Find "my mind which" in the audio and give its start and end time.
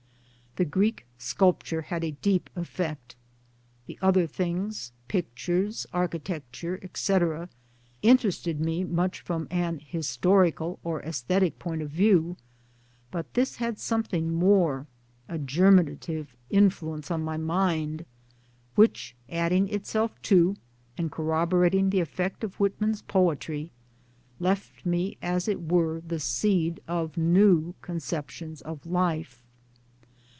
17.23-19.15